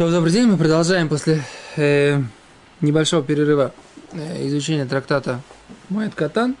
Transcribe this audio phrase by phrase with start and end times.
[0.00, 1.44] То, добрый день, мы продолжаем после
[1.76, 2.22] э,
[2.80, 3.74] небольшого перерыва
[4.12, 5.42] э, изучения трактата
[5.90, 6.56] Моэт Катан.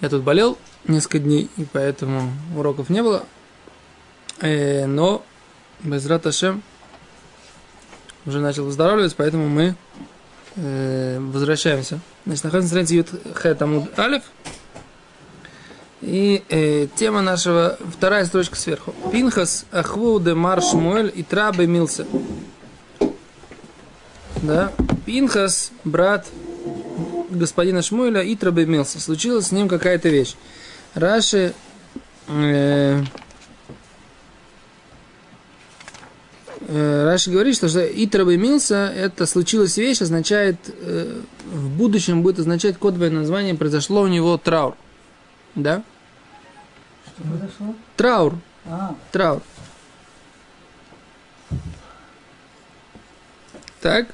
[0.00, 0.58] Я тут болел
[0.88, 3.24] несколько дней, и поэтому уроков не было.
[4.40, 5.24] Э, но
[5.84, 6.64] без Раташем
[8.26, 9.76] уже начал выздоравливать, поэтому мы
[10.56, 12.00] э, возвращаемся.
[12.26, 14.24] Значит, находимся на странице Хэт Амуд Алиф.
[16.00, 18.94] И э, тема нашего, вторая строчка сверху.
[19.12, 20.60] Пинхас Ахву де Мар
[21.14, 22.06] и Трабе Милса.
[24.42, 24.72] Да,
[25.04, 26.26] Пинхас, брат
[27.28, 28.98] господина Шмуэля и Трабе Милса.
[29.00, 30.36] Случилась с ним какая-то вещь.
[30.94, 31.54] Раши
[32.28, 33.02] э,
[36.68, 42.38] э, Раши говорит, что, что Итраба Милса, это случилась вещь, означает, э, в будущем будет
[42.38, 44.76] означать кодовое название, произошло у него траур.
[45.54, 45.82] Да?
[47.20, 47.74] Что произошло?
[47.96, 48.38] Траур.
[48.66, 49.42] А, Траур.
[53.80, 54.06] Так.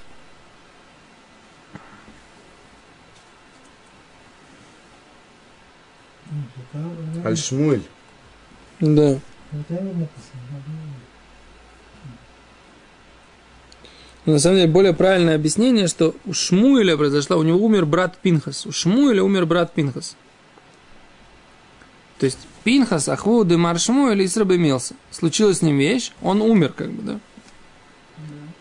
[7.24, 7.82] Аль-Шмуль.
[8.80, 9.18] Да.
[14.24, 18.18] Но на самом деле более правильное объяснение, что у Шмуэля произошло, у него умер брат
[18.18, 18.66] Пинхас.
[18.66, 20.16] У Шмуэля умер брат Пинхас.
[22.18, 24.94] То есть Пинхас, Ахву, Демар Шмуэль, Исраб имелся.
[25.10, 27.20] Случилась с ним вещь, он умер как бы, да?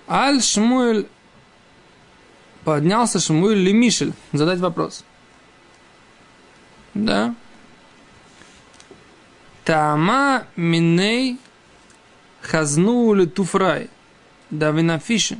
[0.07, 1.07] Аль Шмуэль
[2.63, 5.03] поднялся Шмуэль Лемишель задать вопрос.
[6.93, 7.35] Да?
[9.63, 11.39] Тама миней
[12.41, 13.89] хазну туфрай.
[14.49, 15.37] Да винафиши.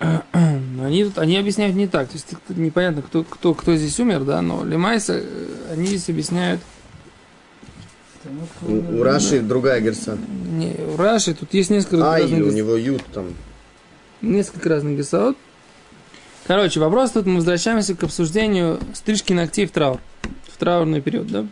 [0.81, 2.07] Но Они, тут- они объясняют не так.
[2.09, 6.09] То есть тут непонятно, кто, кто, кто здесь умер, да, но Лемайса, э, они здесь
[6.09, 6.61] объясняют
[8.23, 10.17] Потому что У, он- у Раши другая герса.
[10.51, 13.33] не, у Раши, тут есть несколько А, разных или у гес- него ют там.
[14.21, 15.37] несколько разных гесаот.
[16.45, 19.99] Короче, вопрос тут мы возвращаемся к обсуждению стрижки ногтей в траур.
[20.51, 21.45] В траурный период, да?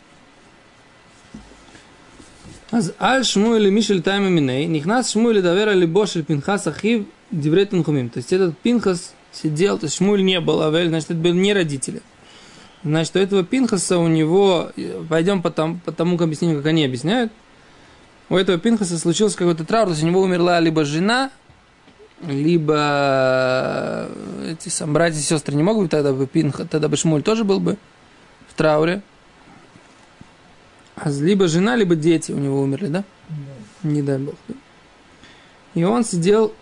[2.71, 6.99] אז על שמואל למישל טיימה מיני, נכנס שמואל לדבר על ליבו של פנחס אחיו
[7.33, 8.09] דברי תנחומים.
[8.09, 11.52] То есть этот Пинхас сидел, то есть Шмуль не был Авель, значит, это были не
[11.52, 12.02] родители.
[12.82, 16.66] Значит, у этого Пинхаса у него, э, пойдем по, тому, по тому к объяснению, как
[16.66, 17.32] они объясняют,
[18.28, 21.30] у этого Пинхаса случился какой-то траур, то есть у него умерла либо жена,
[22.26, 27.22] либо э, эти сам, братья и сестры не могут тогда бы Пинха, тогда бы Шмуль
[27.22, 27.76] тоже был бы
[28.48, 29.02] в трауре.
[30.96, 33.04] А либо жена, либо дети у него умерли, да?
[33.28, 33.88] Да.
[33.88, 34.34] Не дай бог.
[34.48, 34.54] да.
[35.74, 36.52] И он сидел,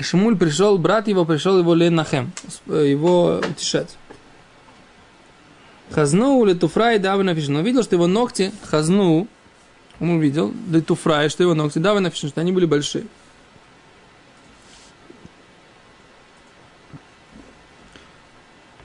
[0.00, 2.32] Шмуль пришел, брат его пришел его Ленахем,
[2.66, 3.96] его утешать.
[5.90, 7.60] Хазну летуфрай давы напишено.
[7.60, 9.28] Он видел, что его ногти, хазну,
[10.00, 13.06] он увидел, летуфрай, что его ногти давы напишено, что они были большие.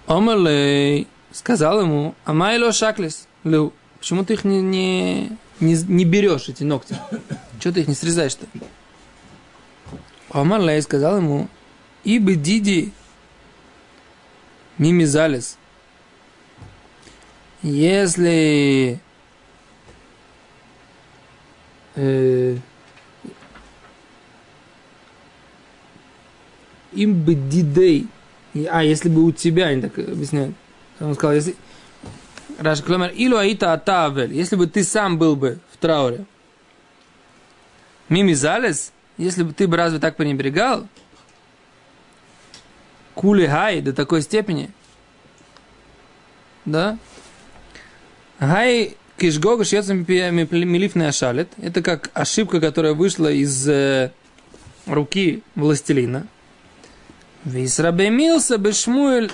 [0.06, 6.64] Омерлей сказал ему, Амайло шаклис, Лю, почему ты их не, не, не, не берешь, эти
[6.64, 6.96] ногти?
[7.60, 8.46] Чего ты их не срезаешь-то?
[10.32, 11.48] Омерлей сказал ему,
[12.04, 12.94] Ибо Диди
[14.78, 15.58] Мимизалис.
[17.62, 19.00] Если
[21.96, 22.58] э,
[26.94, 28.08] им бы дидей,
[28.70, 30.56] а если бы у тебя, они так объясняют,
[31.02, 31.56] он сказал, если
[32.60, 36.26] Раш Клемер, илу аита атавель, если бы ты сам был бы в трауре,
[38.08, 40.88] мимизалес, если бы ты бы разве так пренебрегал,
[43.14, 44.72] кули хай до такой степени,
[46.66, 46.98] да,
[48.40, 54.12] гай кишгога шьется милифный ашалет, это как ошибка, которая вышла из э,
[54.88, 56.26] руки властелина,
[57.46, 59.32] Висрабемился бы Шмуэль.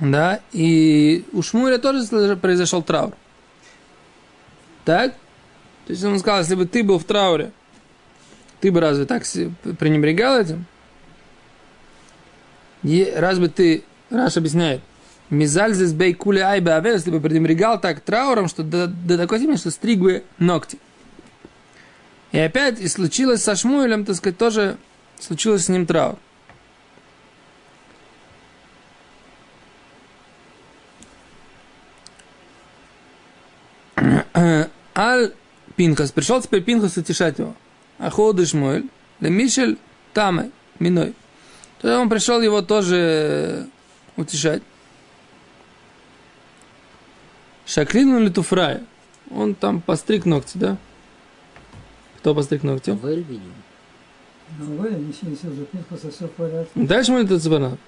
[0.00, 3.12] Да, и у Шмуэля тоже произошел траур.
[4.84, 5.12] Так?
[5.86, 7.52] То есть он сказал, если бы ты был в трауре,
[8.60, 9.24] ты бы разве так
[9.78, 10.66] пренебрегал этим?
[12.82, 14.80] И раз бы ты, Раш объясняет,
[15.30, 19.38] Мизаль здесь бей кули айбе авер, если бы пренебрегал так трауром, что до, до такой
[19.38, 20.78] степени, что стриг бы ногти.
[22.32, 24.76] И опять и случилось со Шмуэлем, так сказать, тоже
[25.20, 26.16] случилось с ним траур.
[34.96, 35.32] Аль
[35.76, 36.10] Пинхас.
[36.10, 37.54] Пришел теперь Пинхас утешать его.
[38.00, 38.88] Аходы Шмуэль.
[39.20, 39.78] Лемишель
[40.12, 40.50] Тамы.
[40.78, 41.14] Миной.
[41.80, 43.68] То есть он пришел его тоже
[44.16, 44.62] утешать.
[47.66, 48.84] Шаклину или туфрая.
[49.30, 50.76] Он там постриг ногти, да?
[52.18, 52.90] Кто постриг ногти?
[53.02, 53.54] Вель, видимо.
[54.58, 56.70] Вы, если если уже Пинхаса, все в порядке.
[56.74, 57.78] Дальше мы это стрижет.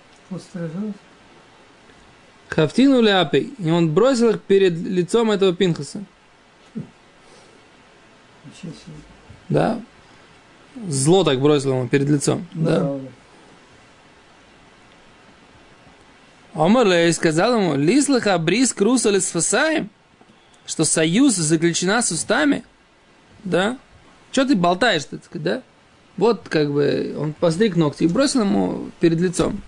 [2.48, 3.52] Хафтину ляпей.
[3.58, 6.04] И он бросил их перед лицом этого Пинхаса.
[9.48, 9.80] Да?
[10.88, 12.46] Зло так бросил ему перед лицом.
[12.52, 12.80] Да.
[12.80, 13.08] Правда.
[16.54, 19.90] Омар Лей сказал ему, Лислаха бриз крусали с фасаем,
[20.66, 22.64] что союз заключена с устами.
[23.44, 23.78] Да?
[24.32, 25.62] Что ты болтаешь, так сказать, да?
[26.16, 29.62] Вот как бы он постриг ногти и бросил ему перед лицом.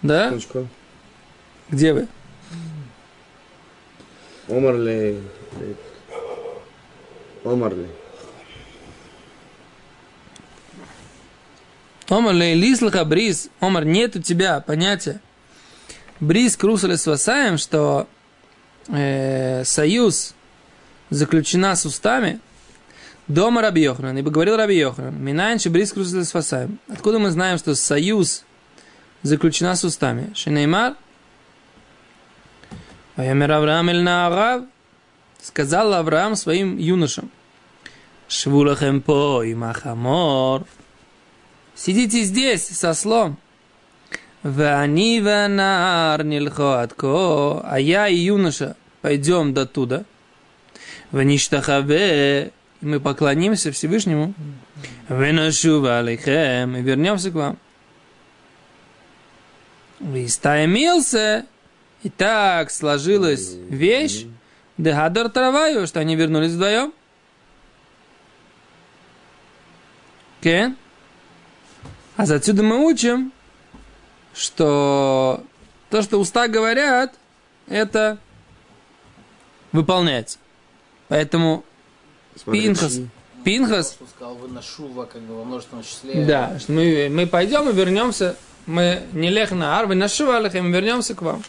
[0.00, 0.26] Да?
[0.26, 0.68] Секундочку.
[1.70, 2.08] Где вы?
[4.48, 5.18] Омар ли...
[12.08, 12.34] Омар ли?
[12.34, 13.48] Омар Лей Лислаха бриз.
[13.60, 15.20] Омар, нет у тебя понятия.
[16.20, 18.08] Бриз крусали с фасаем, что
[18.88, 20.34] э, союз
[21.10, 22.40] заключена с устами,
[23.28, 26.78] дома Раби Йоханан, ибо говорил Раби Йоханан, Минайнши бриз крусали с фасаем.
[26.88, 28.44] Откуда мы знаем, что союз
[29.22, 30.32] заключена с устами?
[30.34, 30.96] Шинеймар,
[33.16, 34.64] Ваямер Авраам эль Наарав,
[35.40, 37.30] сказал Авраам своим юношам,
[38.28, 40.64] Швулахем по и махамор,
[41.78, 43.38] сидите здесь со слом,
[44.42, 50.04] Вани ванар нильхоатко, а я и юноша пойдем до туда.
[51.10, 54.34] Ваништахаве, и мы поклонимся Всевышнему.
[55.08, 57.58] Венашува алейхем, и вернемся к вам.
[60.00, 61.46] Истаемился,
[62.04, 64.26] и так сложилась вещь,
[64.76, 66.92] Дехадар Тараваю, что они вернулись вдвоем.
[70.40, 70.76] Кен?
[72.18, 73.32] А отсюда мы учим,
[74.34, 75.44] что
[75.88, 77.14] то, что уста говорят,
[77.68, 78.18] это
[79.70, 80.38] выполняется.
[81.06, 81.64] Поэтому
[82.44, 82.98] Пинхас,
[83.44, 86.24] Пинхас, сказал, выношува, как бы во множественном числе.
[86.24, 88.34] да, что мы, мы пойдем и вернемся,
[88.66, 91.44] мы не лех на арвы, нашивали и мы вернемся к вам.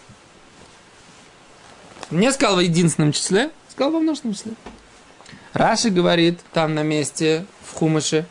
[2.12, 4.52] Не сказал в единственном числе, сказал во множественном числе.
[5.54, 8.28] Раши говорит там на месте, в Хумыше,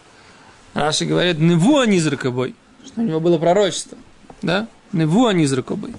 [0.74, 2.54] Раши говорит, неву анизракобой,
[2.84, 3.98] что у него было пророчество.
[4.42, 4.68] Да?
[4.92, 5.94] Неву анизракобой.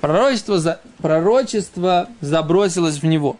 [0.00, 3.38] Пророчество, за, пророчество забросилось в него.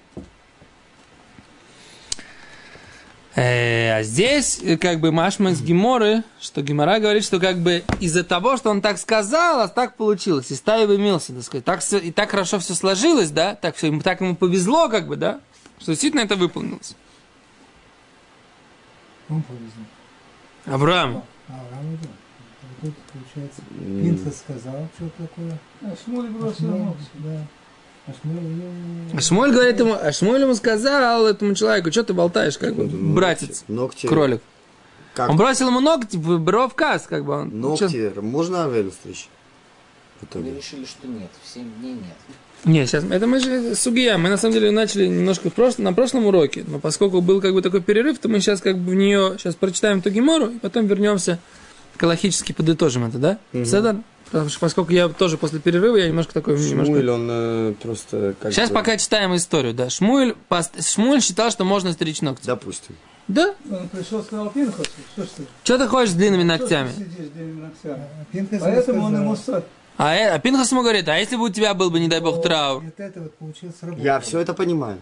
[3.35, 7.85] Э, а здесь, э, как бы, Машма с Геморы, что Гемора говорит, что как бы
[8.01, 10.51] из-за того, что он так сказал, а так получилось.
[10.51, 11.65] И стаев имелся, так сказать.
[11.67, 13.55] Так, всё- и так хорошо все сложилось, да?
[13.55, 15.41] Так, всё, ему- так ему повезло, как бы, да?
[15.79, 16.95] Что действительно это выполнилось.
[19.29, 19.85] Кому повезло?
[20.67, 21.23] Авраам.
[21.49, 22.09] А, Аврааму да.
[22.63, 25.59] А Тут, получается, Пинхас сказал, что такое.
[25.83, 27.05] А Шмуль бросил ногти.
[27.15, 27.47] Да.
[28.09, 32.13] А Шмуэль, ну, А Шмуэль говорит ему, а Шмуэль ему сказал этому человеку, что ты
[32.15, 34.07] болтаешь, как бы, братец, Ногти.
[34.07, 34.43] кролик.
[35.15, 35.31] Как?
[35.31, 37.51] Он бросил ему ногти в бровказ, как бы он.
[37.51, 38.13] чё- Ногти.
[38.21, 39.29] Можно Авель стричь?
[40.21, 40.57] В Мы итоге.
[40.57, 41.31] решили, что нет.
[41.43, 42.17] В 7 дней нет.
[42.65, 44.17] Не, сейчас, это мы же сугия.
[44.19, 47.53] Мы на самом деле начали немножко в прошлом, на прошлом уроке, но поскольку был как
[47.55, 50.59] бы такой перерыв, то мы сейчас как бы в нее сейчас прочитаем эту гемору и
[50.59, 51.39] потом вернемся,
[51.97, 53.39] экологически подытожим это, да?
[53.53, 54.05] Седан?
[54.31, 56.59] Потому что поскольку я тоже после перерыва, я немножко такой...
[56.59, 59.89] немножко- Шмуль, он э, просто как Сейчас бы- пока читаем историю, да.
[59.89, 62.45] Шмуэль, пост- Шмуэль считал, что можно стричь ногти.
[62.45, 62.97] Допустим.
[63.29, 63.55] Да?
[63.71, 66.89] Он пришел, сказал Пинхасу, что ж ты, Что ты хочешь с длинными что ногтями?
[66.89, 68.03] ты сидишь длинными ногтями?
[68.33, 69.63] Пинхас Поэтому он ему са-
[69.99, 72.21] А, э, а Пинхас ему говорит, а если бы у тебя был бы, не дай
[72.21, 72.83] бог, траур?
[72.83, 74.03] Вот это вот получилось работа.
[74.03, 74.99] Я все это понимаю.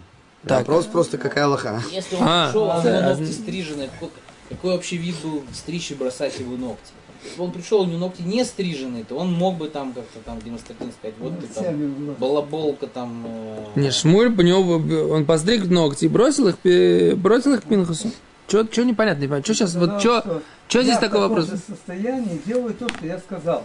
[0.47, 0.61] Так.
[0.61, 1.83] Вопрос просто какая лоха.
[1.91, 4.11] Если он А, пришел, а у ногти стрижены, какой,
[4.51, 6.93] какой вообще вид был стричь и бросать его ногти?
[7.25, 10.19] Если бы он пришел, у него ногти не стрижены, то он мог бы там как-то
[10.21, 11.75] там демонстративно сказать, вот ты там,
[12.15, 13.25] в балаболка там...
[13.27, 14.75] э, Не, Шмуль, у него,
[15.15, 18.11] он постриг ногти и бросил их, пе- бросил их к Пинхасу.
[18.47, 19.43] Что непонятно, не понимаю.
[19.45, 21.47] Что сейчас, вот что, что здесь я в такой таком вопрос?
[21.47, 23.65] же состоянии делаю то, что я сказал.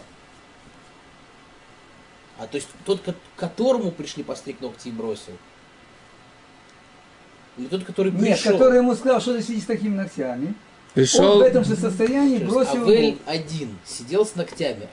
[2.40, 5.34] А то есть тот, ко- которому пришли постриг ногти и бросил?
[7.58, 8.54] Или тот, который Нет, пришел?
[8.54, 10.48] который ему сказал, что ты сидишь с такими ногтями.
[10.48, 10.56] Он
[10.94, 13.18] Пришел, в этом же состоянии То есть бросил Авель ему.
[13.26, 14.88] один сидел с ногтями.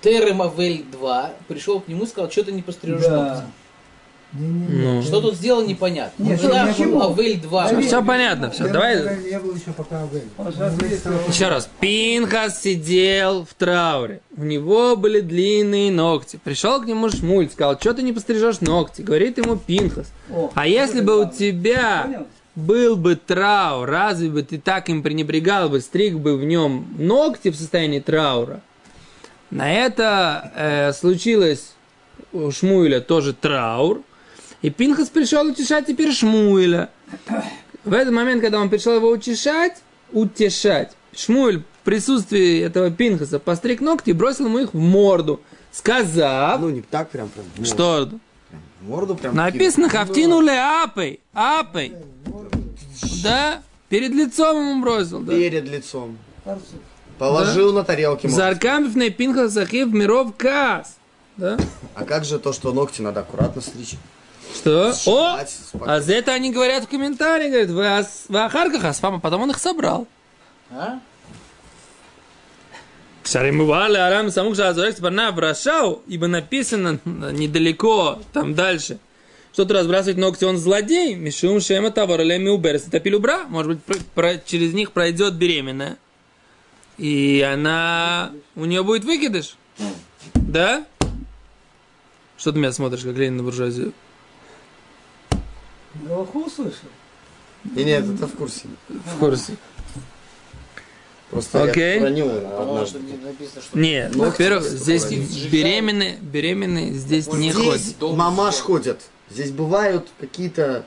[0.00, 3.34] Терем Авель 2 пришел к нему и сказал, что ты не пострижешь Да.
[3.34, 3.46] ногти.
[4.32, 4.92] Не-не-не.
[4.94, 5.02] Ну.
[5.02, 6.22] Что тут сделал, непонятно.
[6.24, 7.02] Нет, что, нашим почему?
[7.10, 7.72] Авель 2.
[7.72, 8.96] Да все понятно, все, Я давай.
[8.98, 10.22] был- Я был еще пока Авель.
[10.38, 11.68] Ну, это- Еще раз.
[11.80, 14.20] Пинхас сидел в трауре.
[14.36, 16.38] У него были длинные ногти.
[16.42, 19.02] Пришел к нему Шмуль, сказал, что ты не пострижешь ногти?
[19.02, 20.10] Говорит ему Пинхас.
[20.30, 22.26] О, А если бы у тебя Понял?
[22.54, 27.50] был бы траур, разве бы ты так им пренебрегал бы, стриг бы в нем ногти
[27.50, 28.60] в состоянии траура?
[29.50, 31.72] На это э, случилось
[32.32, 34.00] у Шмуиля тоже траур.
[34.62, 36.88] И Пинхас пришел утешать теперь Шмуиля.
[37.84, 39.74] В этот момент, когда он пришел его утешать,
[40.12, 45.40] утешать, Шмуэль в присутствии этого Пинхаса постриг ногти и бросил ему их в морду,
[45.72, 47.44] сказав, Ну, не так прям, прям.
[47.56, 47.64] морду.
[47.66, 48.08] что
[48.80, 49.34] В морду прям.
[49.34, 51.92] написано «Хафтину ле апой», апой,
[53.24, 55.32] да, перед лицом ему бросил, да.
[55.32, 56.16] Перед лицом.
[57.18, 58.28] Положил на тарелке.
[58.28, 58.36] может.
[58.36, 60.96] Заркампфный Пинхас Ахив Миров Кас,
[61.36, 61.58] да.
[61.94, 63.96] А как же то, что ногти надо аккуратно стричь?
[64.54, 64.92] Что?
[65.06, 65.38] О,
[65.86, 69.50] а за это они говорят в комментарии, говорят, вы, ас- вы Ахарках Аспама, потом он
[69.50, 70.06] их собрал.
[70.70, 71.00] А?
[73.24, 78.98] Шаримували Арам Самух Шазорек Спарнав Рашау, ибо написано недалеко, там дальше,
[79.52, 83.82] что тут разбрасывать ногти, он злодей, Мишум Шема Тавар Леми Уберс, это пилюбра, может быть,
[83.82, 85.96] про- про- через них пройдет беременная,
[86.98, 89.56] и она, у нее будет выкидыш,
[90.34, 90.84] да?
[92.36, 93.92] Что ты меня смотришь, как Ленин на буржуазию?
[96.02, 96.88] Галаху услышал?
[97.64, 98.66] Не, нет, это в курсе.
[98.88, 99.56] В курсе.
[101.30, 101.94] Просто Окей.
[101.94, 102.28] я хранил
[102.60, 102.98] однажды.
[102.98, 103.78] не написано, что...
[103.78, 105.04] Нет, Ногти во-первых, здесь
[105.50, 108.16] беременные, беременные здесь не Здесь ходят.
[108.18, 109.00] Мамаш ходят.
[109.30, 110.84] Здесь бывают какие-то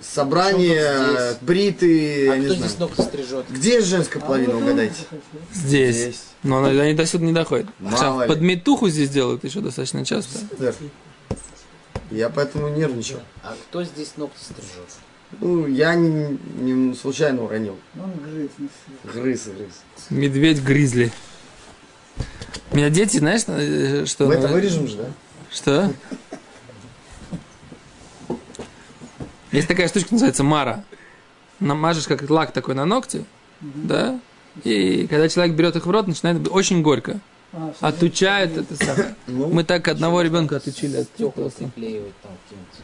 [0.00, 1.36] собрания, Почему здесь?
[1.42, 2.68] бриты, А не кто знаю.
[2.68, 3.46] здесь ногти стрижет?
[3.50, 5.00] Где женская половина, вот он угадайте?
[5.52, 5.96] Здесь.
[5.96, 6.22] Здесь.
[6.42, 7.66] Но они до сюда не доходят.
[7.80, 8.28] Мало Сейчас ли.
[8.28, 10.38] под метуху здесь делают еще достаточно часто.
[12.10, 13.20] Я поэтому нервничал.
[13.42, 14.88] А кто здесь ногти стрижет?
[15.40, 17.76] Ну, я не, не случайно уронил.
[17.96, 18.50] Он грыз.
[19.04, 19.82] Грыз, грыз.
[20.10, 21.10] Медведь гризли.
[22.70, 24.26] У меня дети, знаешь, э, что...
[24.26, 25.06] Мы это вырежем же, да?
[25.50, 25.92] Что?
[29.52, 30.84] Есть такая штучка, называется мара.
[31.60, 33.24] Намажешь как лак такой на ногти,
[33.60, 34.18] да?
[34.64, 37.20] И когда человек берет их в рот, начинает быть очень горько.
[37.56, 39.14] А, что Отучает это самое.
[39.28, 41.08] Ну, Мы так одного ребенка отучили от
[42.22, 42.80] там какие-нибудь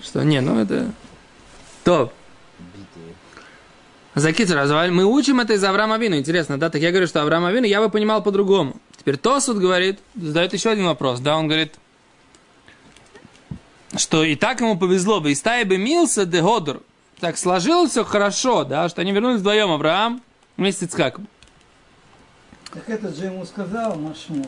[0.00, 0.92] Что, не, ну это...
[1.82, 2.12] То.
[4.54, 4.92] разваль.
[4.92, 6.16] Мы учим это из Авраама Вину.
[6.16, 6.70] Интересно, да?
[6.70, 8.76] Так я говорю, что Авраама Вину я бы понимал по-другому.
[8.96, 11.18] Теперь Тосут говорит, задает еще один вопрос.
[11.18, 11.74] Да, он говорит,
[13.96, 15.32] что и так ему повезло бы.
[15.32, 16.82] И стая бы мился де Годор.
[17.18, 20.22] Так сложилось все хорошо, да, что они вернулись вдвоем, Авраам
[20.56, 21.26] вместе с Ицхаком.
[22.72, 24.46] Так этот же ему сказал, Машму,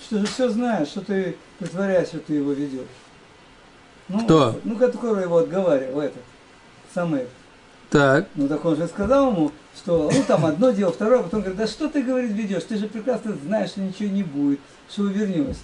[0.00, 2.86] что же все знаешь, что ты притворяешься, что ты его ведешь.
[4.08, 4.60] Ну, Кто?
[4.62, 6.22] Ну, который его отговаривал, этот,
[6.94, 7.26] Самыр.
[7.90, 8.28] Так.
[8.34, 11.66] Ну, так он же сказал ему, что, ну, там одно дело, второе, потом говорит, да
[11.66, 15.56] что ты, говорит, ведешь, ты же прекрасно знаешь, что ничего не будет, что вы вернетесь.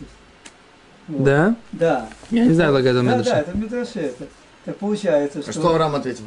[1.08, 1.24] Вот.
[1.24, 1.56] Да?
[1.72, 2.08] Да.
[2.30, 3.30] Я не знаю, как это Да, Медраше.
[3.30, 4.26] да, это в Мидраше это.
[4.64, 5.50] Так получается, что...
[5.50, 6.24] а что Авраам ответил?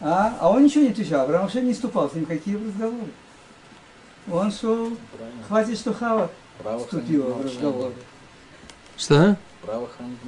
[0.00, 3.10] А, а он ничего не отвечал, Авраам вообще не вступал с ним какие разговоры.
[4.30, 4.96] Он шел,
[5.46, 6.30] хватит, что Хава
[6.84, 7.92] вступила в разговор.
[8.96, 9.36] Что?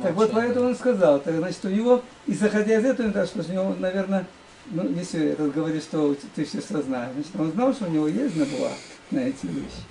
[0.02, 3.40] Так вот поэтому он сказал, так, значит, у него, и заходя из этого, так что
[3.40, 4.26] у него, наверное,
[4.66, 8.36] ну, если этот говорит, что ты все знаешь, значит, он знал, что у него есть
[8.36, 8.70] набуа
[9.10, 9.82] на эти вещи.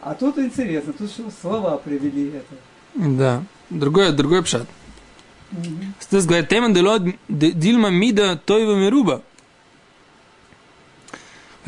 [0.00, 2.54] А тут интересно, тут что слова привели это.
[2.94, 3.42] Да.
[3.68, 4.66] Другой, другой пшат.
[5.50, 5.94] Мгм.
[6.00, 9.22] Здесь говорит, тема дело дильма мида тойва мируба.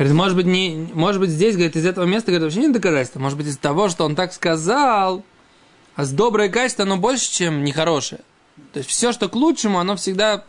[0.03, 3.19] Говорит, может быть, не, может быть, здесь, говорит, из этого места, говорит, вообще нет доказательства.
[3.19, 5.23] Может быть, из того, что он так сказал,
[5.95, 8.19] а с доброе качество, оно больше, чем нехорошее.
[8.73, 10.43] То есть все, что к лучшему, оно всегда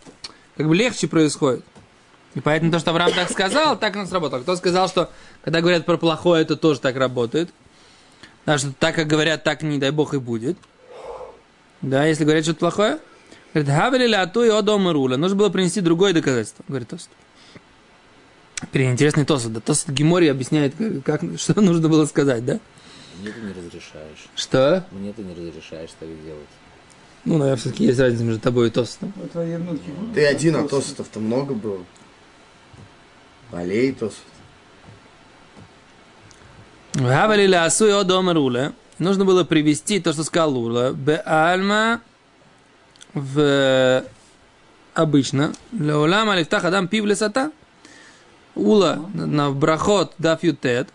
[0.56, 1.64] как бы легче происходит.
[2.34, 4.40] И поэтому то, что Авраам так сказал, так оно сработало.
[4.40, 5.12] Кто сказал, что
[5.44, 7.50] когда говорят про плохое, это тоже так работает.
[8.46, 10.58] Да, что так, как говорят, так, не дай бог, и будет.
[11.80, 12.98] Да, если говорят что-то плохое.
[13.52, 15.16] Говорит, Хавелили Ату и Одом Рула.
[15.16, 17.08] Нужно было принести другое доказательство, говорит Тост.
[18.66, 19.46] Теперь интересный Тост.
[19.52, 22.58] Да, Тост Гемори объясняет, как, как- что нужно было сказать, да?
[23.20, 24.26] Мне ты не разрешаешь.
[24.34, 24.84] Что?
[24.90, 26.48] Мне ты не разрешаешь так делать.
[27.24, 29.12] Ну, наверное, все-таки есть разница между тобой и Тостом.
[29.32, 29.80] Внуки.
[30.14, 30.90] Ты один, а Просто.
[30.96, 31.84] тосов-то много было.
[33.50, 34.18] Болей тосов.
[36.94, 38.72] Хавелили Асу и Одом Рула.
[38.98, 40.92] Нужно было привести то, что сказал Ула.
[40.92, 42.00] Беальма
[43.14, 44.04] в
[44.94, 45.52] обычно.
[45.72, 47.50] Леолам алифтах адам пив лесата.
[48.54, 50.88] Ула на брахот даф ютет.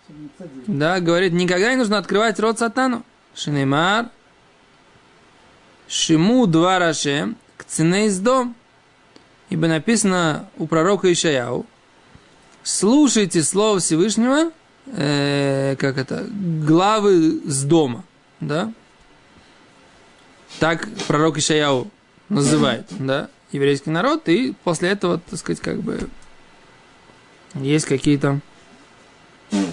[0.68, 3.04] Да, говорит, никогда не нужно открывать рот сатану.
[3.36, 4.10] Шинемар.
[5.88, 7.36] Шиму два рашем.
[7.58, 8.56] К цене из дом.
[9.50, 11.66] Ибо написано у пророка Ишаяу.
[12.64, 14.52] Слушайте слово Всевышнего,
[14.88, 18.04] э, как это, главы с дома.
[18.40, 18.72] Да?
[20.60, 21.90] Так пророк Ишаяу
[22.28, 26.10] называет, да, еврейский народ, и после этого, так сказать, как бы
[27.56, 28.40] есть какие-то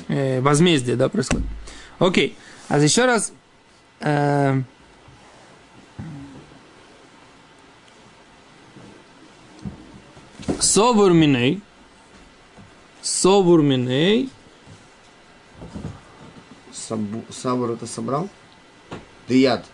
[0.08, 1.46] э, возмездия, да, происходят.
[1.98, 2.36] Окей.
[2.68, 3.32] А еще раз.
[4.00, 4.62] Э,
[10.58, 11.62] Совур миней.
[13.02, 13.62] Совур.
[16.72, 18.28] Сабу, савур это собрал?
[19.28, 19.64] Дыят.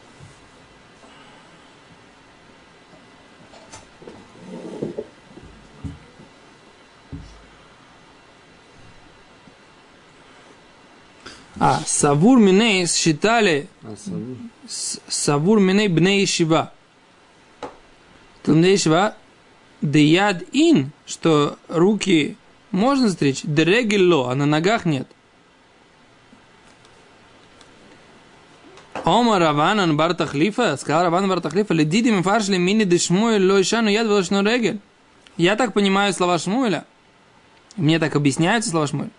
[11.59, 13.95] А, Савур миней считали А,
[15.09, 16.73] Савур миней бней шива.
[18.47, 19.15] Бней шива.
[19.81, 22.37] Деяд ин, что руки
[22.71, 25.09] можно стричь, дерегело, а на ногах нет.
[29.05, 34.79] Ома Раванан Бартахлифа, сказал Раван Бартахлифа, ледиди мифаршли мини дешмуэль лойшану яд велошну регель.
[35.37, 36.85] Я так понимаю слова Шмуэля.
[37.77, 39.11] Мне так объясняются слова Шмуэля.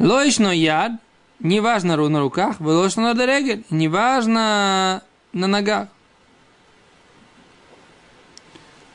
[0.00, 0.92] Лойшно яд,
[1.40, 5.02] неважно на руках, велошну на регель, неважно
[5.32, 5.88] на ногах.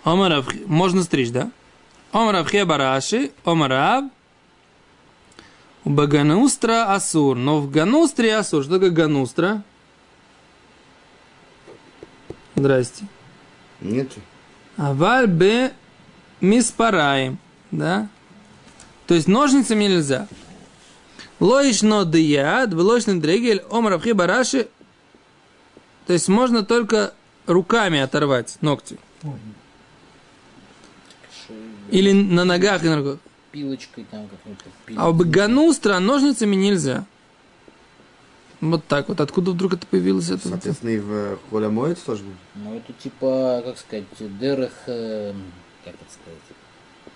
[0.03, 1.51] Омарав, можно стричь, да?
[2.11, 4.05] Омарав хебараши, омарав,
[5.83, 7.37] у Баганустра Асур.
[7.37, 8.63] Но в Ганустре Асур.
[8.63, 9.61] Что такое Ганустра?
[12.55, 13.05] Здрасте.
[13.81, 14.19] Нету.
[14.77, 15.73] Аваль бе
[16.41, 17.37] миспараем.
[17.69, 18.09] Да?
[19.05, 20.27] То есть ножницами нельзя.
[21.39, 24.67] Лоишно дияд, влочный дрегель, омравхи бараши.
[26.07, 27.13] То есть можно только
[27.45, 28.97] руками оторвать ногти.
[31.91, 33.17] Или на ногах и на руках.
[33.51, 34.59] Пилочкой там как-нибудь.
[34.85, 34.99] пилить.
[34.99, 37.05] А у Ганустра ножницами нельзя.
[38.61, 39.21] Вот так вот.
[39.21, 40.29] Откуда вдруг это появилось?
[40.29, 40.47] Это?
[40.47, 42.35] Соответственно, и в Холя моет тоже будет.
[42.55, 44.05] Ну, это типа, как сказать,
[44.39, 45.33] Дерех, э,
[45.83, 46.39] как это сказать,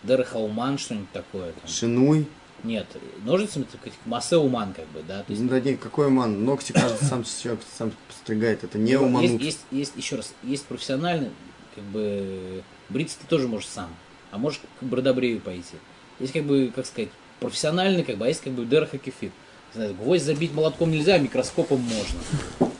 [0.03, 1.51] Дерех Ауман, что-нибудь такое.
[1.53, 1.69] Там.
[1.69, 2.27] Шинуй.
[2.63, 2.87] Нет,
[3.23, 5.23] ножницами, так сказать, Массе Уман, как бы, да.
[5.23, 6.43] То есть, Ну, да не, какой уман?
[6.43, 8.63] Ногти каждый сам человек сам стригает.
[8.63, 9.31] Это не ну, уманут.
[9.31, 11.31] есть, есть, есть, еще раз, есть профессиональный,
[11.75, 13.89] как бы, бриться ты тоже можешь сам,
[14.31, 15.75] а можешь к бродобрею пойти.
[16.19, 19.31] Есть, как бы, как сказать, профессиональный, как бы, а есть, как бы, Дерех и Кефир.
[19.73, 22.19] Не знаю, Гвоздь забить молотком нельзя, а микроскопом можно.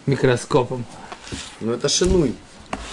[0.06, 0.86] Микроскопом.
[1.62, 2.34] Ну это шинуй.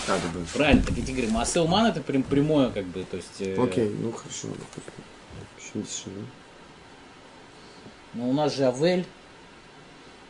[0.07, 0.45] Как бы.
[0.55, 3.41] Правильно, так я тебе говорю, Массе Уман это прям прямое, как бы, то есть...
[3.41, 4.49] э, Окей, ну хорошо.
[5.57, 6.25] Почему здесь шинуй?
[8.15, 9.07] Но у нас же Авель,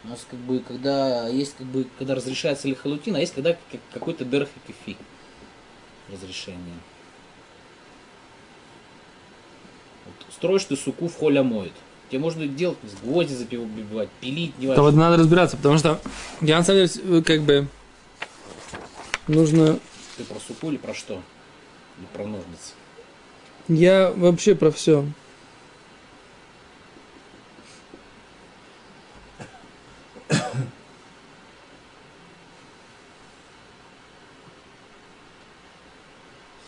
[0.04, 3.80] у нас как бы, когда есть как бы, когда разрешается лихалутин, а есть когда как-
[3.92, 4.96] какой-то дерх и кефи
[6.10, 6.76] разрешение.
[10.04, 11.72] Вот строишь ты суку в холя моет.
[12.08, 16.00] Тебе можно делать, гвозди забивать, пилить, не Это вот надо разбираться, потому что
[16.40, 17.66] я на самом деле как бы
[19.26, 19.80] нужно...
[20.16, 21.20] Ты про суку или про что?
[21.98, 22.74] Или про ножницы?
[23.66, 25.04] Я вообще про все.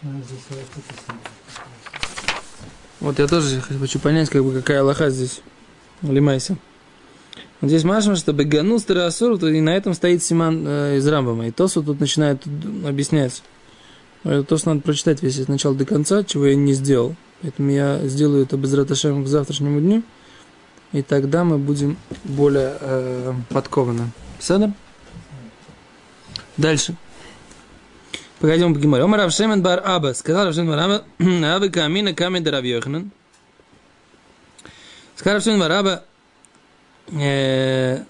[0.01, 0.38] Смотри, здесь
[3.01, 5.41] вот я тоже хочу понять, как бы какая лоха здесь.
[6.03, 6.57] Лимайся.
[7.61, 11.49] Здесь Машма, что Бегану Старасур, то и на этом стоит Симан э, из Рамбама.
[11.49, 12.43] И Тосу тут начинает
[12.87, 13.43] объяснять.
[14.23, 17.17] Это то, что надо прочитать весь с начала до конца, чего я не сделал.
[17.43, 20.03] Поэтому я сделаю это без раташем к завтрашнему дню.
[20.93, 24.11] И тогда мы будем более э, подкованы.
[24.39, 24.73] Седа?
[26.57, 26.97] Дальше.
[28.41, 29.03] Пойдем по Гимаре.
[29.05, 30.13] Омар Равшемен бар Аба.
[30.15, 31.05] Сказал Равшемен бар Аба.
[31.57, 33.11] Аба камина камин да Раби Йоханан.
[35.17, 36.05] Сказал Равшемен бар Аба.
[37.13, 38.05] э,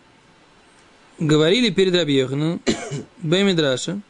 [1.18, 2.60] Говорили перед Раби Йохананом.
[3.18, 4.00] Бей Мидраша.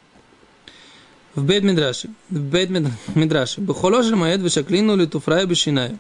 [1.34, 2.08] В бейт Мидраше.
[2.30, 3.60] В Мид- Мидраше.
[3.60, 5.98] Бхоло шель моед вешаклину литуфрай бешинаю.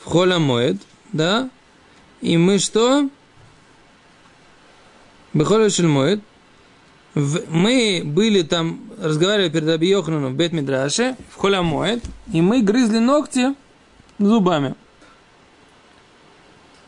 [0.00, 0.76] В холя моед.
[1.12, 1.48] Да.
[2.20, 3.08] И мы что?
[5.34, 6.20] Бхоло шель моед.
[7.16, 12.60] В- мы были там, разговаривали перед Раби Йохананом в Бет Мидраше, в Холямоэд, и мы
[12.60, 13.54] грызли ногти
[14.18, 14.74] зубами.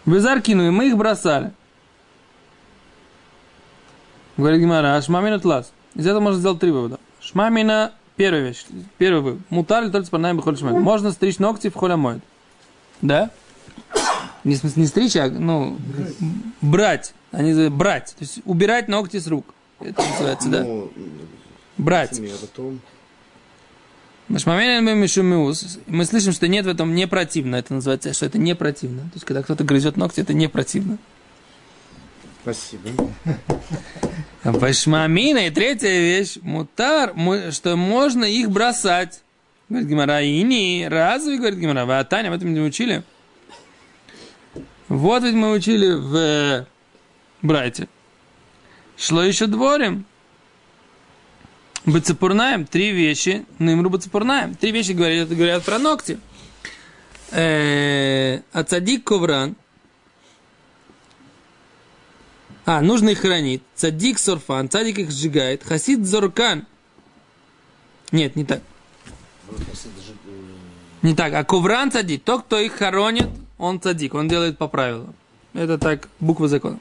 [0.04, 1.52] В Изаркину, и мы их бросали.
[4.36, 5.72] Говорит Гимара, а шмамина тлас.
[5.94, 7.00] Из этого можно сделать три вывода.
[7.20, 8.66] Шмамина, первая вещь,
[8.98, 9.40] первый вывод.
[9.48, 10.82] Мутар ли только с парнаем бихоль шмамин.
[10.82, 12.20] Можно стричь ногти в холямоэд.
[13.00, 13.30] Да?
[14.44, 15.78] Не, не стричь, а, ну,
[16.60, 17.14] брать.
[17.32, 18.14] Они брать.
[18.18, 19.54] То есть убирать ногти с рук.
[19.80, 20.64] Это называется, да?
[20.64, 20.92] Ну,
[21.76, 22.20] Брать.
[25.86, 27.56] мы слышим, что нет в этом не противно.
[27.56, 29.02] Это называется, что это не противно.
[29.02, 30.98] То есть, когда кто-то грызет ногти, это не противно.
[32.42, 32.90] Спасибо.
[34.42, 36.36] Пашмамина и третья вещь.
[36.42, 39.22] Мутар, му- что можно их бросать.
[39.68, 43.02] Говорит Гимара, и не, разве, говорит Гимара, вы а Таня, об этом не учили?
[44.88, 46.66] Вот ведь мы учили в э,
[47.42, 47.88] Брайте.
[48.98, 50.04] Шло еще дворем.
[51.86, 53.46] Бацепурнаем, три вещи.
[53.60, 54.56] Нимру бацепурнаем.
[54.56, 56.18] Три вещи говорят, говорят про ногти.
[57.30, 59.54] Э, Ацадик ковран.
[62.66, 63.62] А, нужно их хранить.
[63.76, 65.62] Цадик сорфан, цадик их сжигает.
[65.62, 66.66] Хасид зоркан.
[68.10, 68.62] Нет, не так.
[71.02, 72.24] Не так, а ковран цадик.
[72.24, 74.14] Тот, кто их хоронит, он цадик.
[74.14, 75.14] Он делает по правилам.
[75.54, 76.78] Это так, буква закона.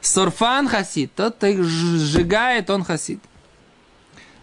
[0.00, 1.12] Сорфан хасид.
[1.14, 3.20] Тот, кто их сжигает, он хасид.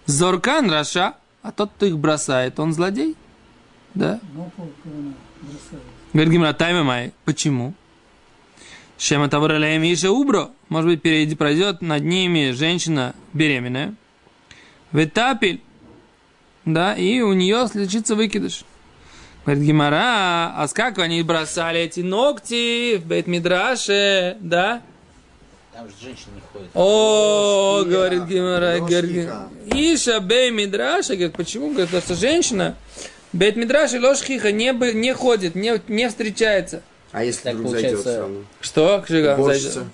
[0.05, 1.15] Зоркан раша.
[1.41, 3.15] А тот, кто их бросает, он злодей.
[3.93, 4.19] Да.
[6.11, 7.13] Говорит Гимра, тайма май.
[7.23, 7.75] Почему?
[8.97, 10.51] Шема тавралеем иша убро.
[10.69, 13.93] Может быть, перейди, пройдет над ними женщина беременная.
[14.91, 15.61] Ветапель.
[16.65, 18.65] Да, и у нее случится выкидыш.
[19.45, 24.81] Говорит Гимара, а с как они бросали эти ногти в Бейт-Мидраше, да?
[25.75, 26.69] Там же женщины не ходят.
[26.73, 29.29] О, говорит Гимара, говорит.
[29.67, 31.69] Иша бей мидраша, говорит, почему?
[31.71, 32.75] Говорит, потому что женщина
[33.33, 36.81] бейт мидраша лошхиха не, бы- не ходит, не, не встречается.
[37.11, 38.39] А если Так вдруг получается- зайдет все равно?
[38.61, 39.05] Что?
[39.37, 39.71] Уборщица.
[39.71, 39.89] зайдет?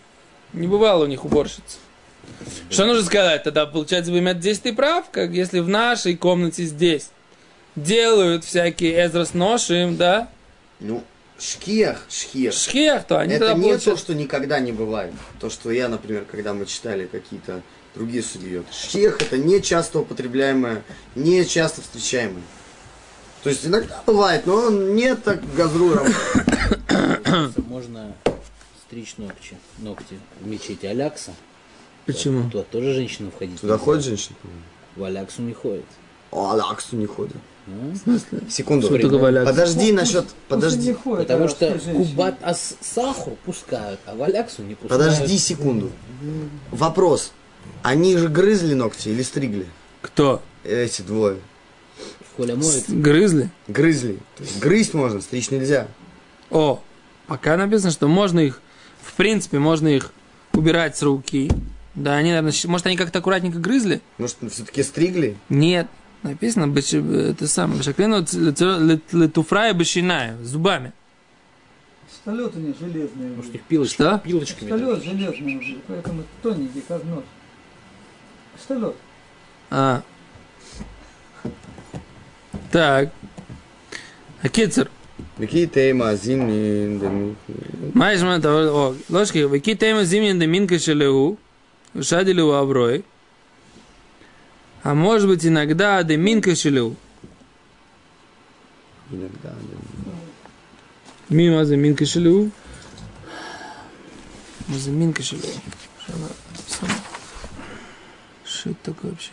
[0.54, 1.80] Не бывало у них уборщиц.
[2.70, 3.44] Что нужно сказать?
[3.44, 7.10] Тогда, получается, вы здесь ты прав, как если в нашей комнате здесь
[7.76, 10.30] делают всякие эзрос ношим, да,
[10.80, 11.04] Ну,
[11.42, 12.54] шкиях, шкиях.
[12.54, 14.00] шхех, то они Это тогда не то, получают...
[14.00, 15.14] что никогда не бывает.
[15.40, 17.62] То, что я, например, когда мы читали какие-то
[17.96, 18.62] другие судьи.
[18.72, 20.84] Шкиях это не часто употребляемое,
[21.16, 22.44] не часто встречаемое.
[23.44, 26.08] То есть иногда бывает, но не так газруром.
[27.68, 28.16] Можно
[28.86, 31.34] стричь ногти, ногти в мечети Алякса.
[32.06, 32.50] Почему?
[32.50, 33.60] Туда тоже женщина входить.
[33.60, 34.36] Туда ходит женщина?
[34.96, 35.86] В Аляксу не ходит.
[36.30, 37.36] О, Алаксу не ходит.
[37.68, 38.40] В смысле?
[38.50, 38.88] Секунду.
[38.88, 39.54] Что валяться?
[39.54, 40.26] Подожди насчет...
[40.26, 40.96] Пусть Подожди.
[41.04, 45.04] Потому что кубат ас сахар пускают, а в Аляксу не пускают.
[45.04, 45.92] Подожди секунду.
[46.72, 47.32] Вопрос.
[47.84, 49.68] Они же грызли ногти или стригли?
[50.02, 50.42] Кто?
[50.64, 51.38] Эти двое.
[52.36, 52.90] Коля моет.
[52.90, 53.52] Грызли?
[53.68, 54.18] Грызли.
[54.60, 55.88] Грызть можно, стричь нельзя.
[56.50, 56.82] О,
[57.28, 58.62] пока написано, что можно их,
[59.02, 60.12] в принципе, можно их
[60.54, 61.52] убирать с руки.
[61.94, 64.02] Да, они, наверное, может, они как-то аккуратненько грызли?
[64.18, 65.38] Может, все-таки стригли?
[65.50, 65.88] Нет.
[66.24, 68.24] Написано, беш- это самое, бешаклину
[69.12, 70.94] летуфрая бешиная, зубами.
[72.12, 73.30] Столет у них железный.
[73.36, 74.20] Может, их пилочки, Что?
[74.20, 74.68] пилочками.
[74.70, 77.24] Столет железный уже, поэтому тоненький, как нож.
[78.62, 78.96] Столет.
[79.72, 80.04] А.
[82.72, 83.12] Так.
[84.44, 84.92] А кицер.
[85.38, 87.36] Какие темы, зимние, дами-
[87.94, 91.38] Маешь о, ложки, какие темы зимние доминка шелеу,
[92.00, 93.04] шадили у аврой.
[94.84, 96.96] А может быть иногда доминка шелеу.
[99.12, 100.12] иногда, да.
[101.30, 102.52] Мимо заминка шелеу.
[104.70, 105.52] Заминка шелеу.
[108.44, 109.32] Что это такое вообще?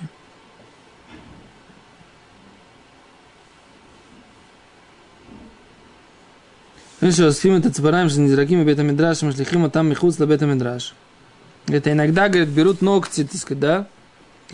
[7.01, 8.21] Ну что, с это цепараем, что
[8.63, 10.95] и бета-мидрашем, шлихим, а там михуц бета-мидраш.
[11.69, 13.89] Это иногда, говорит, берут ногти, так сказать, да?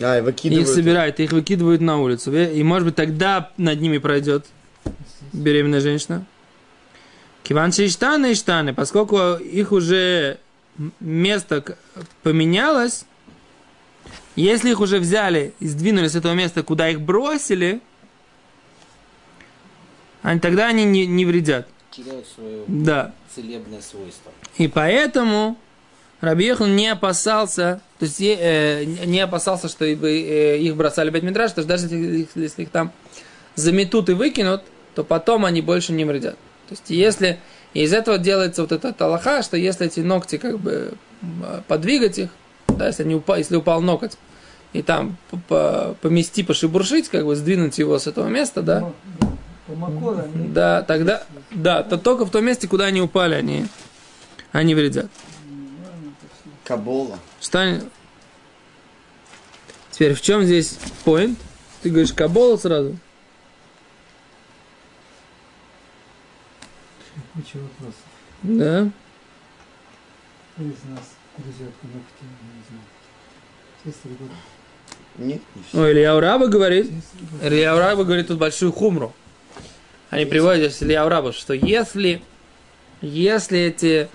[0.00, 0.68] А, и И их выкидывают.
[0.68, 2.32] собирают, их выкидывают на улицу.
[2.36, 4.46] И, может быть, тогда над ними пройдет
[5.32, 6.24] беременная женщина.
[7.42, 10.38] Киванчи и штаны, и штаны, поскольку их уже
[10.98, 11.76] место
[12.22, 13.04] поменялось,
[14.34, 17.80] если их уже взяли и сдвинули с этого места, куда их бросили,
[20.22, 21.68] они, тогда они не, не вредят.
[21.90, 23.12] Теряют свое Да.
[23.32, 24.32] целебное свойство.
[24.56, 25.56] И поэтому
[26.24, 31.64] Рабиехан не опасался, то есть э, не опасался, что э, их бросали в Бет-Мидраш, потому
[31.64, 32.92] что даже если, их- если их там
[33.54, 34.62] заметут и выкинут,
[34.94, 36.34] то потом они больше не вредят.
[36.68, 37.38] То есть если
[37.74, 40.94] и из этого делается вот этот алаха, что если эти ногти как бы
[41.68, 42.30] подвигать их,
[42.68, 44.12] да, если, они упа- если упал ноготь,
[44.72, 45.16] и там
[46.00, 48.80] помести, пошибуршить, как бы сдвинуть его с этого места, да,
[50.52, 53.66] да, тогда, да, то только в том месте, куда они упали, они,
[54.52, 55.06] они вредят.
[56.64, 57.18] Кабола.
[57.40, 57.80] Что они-
[59.90, 61.36] Теперь в чем здесь point?
[61.82, 62.96] Ты говоришь кабола сразу?
[67.34, 67.94] Куча вопросов.
[68.42, 68.90] Да.
[70.54, 74.30] Кто из нас грызет ногти, не знаю.
[75.18, 75.80] Нет, не все.
[75.80, 76.90] Ой, Илья Ураба говорит,
[77.42, 79.14] Илья Ураба говорит тут большую хумру.
[80.10, 82.22] Они приводят здесь Илья Ураба, что если,
[83.00, 84.08] если эти,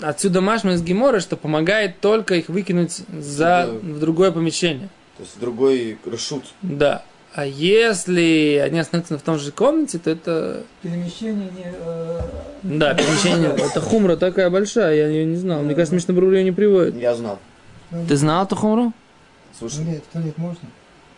[0.00, 4.88] отсюда машма из Гемора, что помогает только их выкинуть за, в другое помещение.
[5.16, 6.44] То есть другой решут.
[6.62, 7.04] Да.
[7.32, 10.64] А если они остаются в том же комнате, то это...
[10.82, 11.64] Перемещение не...
[11.66, 12.20] э,
[12.64, 13.50] Да, перемещение.
[13.56, 15.62] Это хумра такая большая, я ее не знал.
[15.62, 16.96] Мне кажется, Мишна Брур ее не приводит.
[16.96, 17.38] Я знал.
[18.08, 18.92] Ты знал эту хумру?
[19.52, 20.68] в Слушай, туалет, в туалет можно?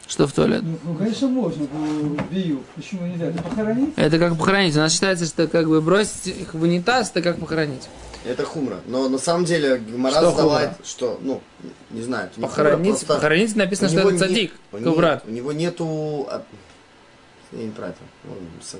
[0.06, 0.62] Что в туалет?
[0.62, 2.60] Ну, ну, конечно, можно, ну, бию.
[2.74, 3.26] Почему нельзя?
[3.26, 3.94] Это похоронить?
[3.96, 4.76] Это как похоронить.
[4.76, 7.88] У нас считается, что как бы бросить их в унитаз, это как похоронить.
[8.24, 8.76] Это хумра.
[8.86, 10.84] Но на самом деле Гмара Что задавает, хумра?
[10.86, 11.40] что, ну,
[11.90, 12.30] не знаю.
[12.36, 15.24] не Похоронить, просто похоронить написано, что это цадик, у не- коврат.
[15.26, 16.26] У него нету...
[16.30, 16.42] а,
[17.52, 17.98] Я не про это.
[18.24, 18.32] Ну.
[18.72, 18.78] То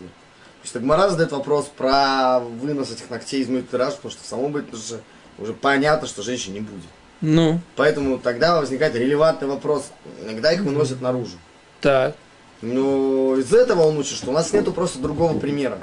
[0.65, 4.73] есть Гмара задает вопрос про вынос этих ногтей из мультираж, потому что в самом быть
[4.73, 5.01] уже,
[5.39, 6.85] уже понятно, что женщин не будет.
[7.21, 9.91] Ну, Поэтому тогда возникает релевантный вопрос.
[10.25, 11.37] Иногда их выносят наружу.
[11.81, 12.15] так,
[12.63, 15.79] Но из этого он учит, что у нас нету просто другого примера.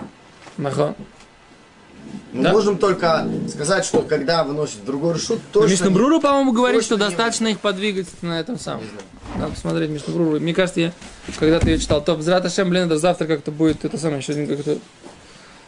[0.57, 0.95] нахон.
[2.31, 2.51] Мы Да.
[2.51, 5.71] можем только сказать, что когда выносят в другой решут, точно...
[5.71, 8.83] Мишна не- Бруру, по-моему, говорит, что точно не достаточно их подвигать на этом самом.
[9.37, 10.39] Надо посмотреть Мишну Бруру.
[10.39, 10.93] Мне кажется, я
[11.39, 14.77] когда-то ее читал, то Бзраташем, блин, это завтра как-то будет, это самое, еще один как-то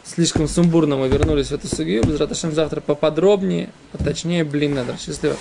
[0.04, 2.02] слишком сумбурно мы вернулись в эту судью.
[2.04, 4.96] Бзраташем завтра поподробнее, поточнее, блин, надо.
[4.98, 5.36] Счастливо.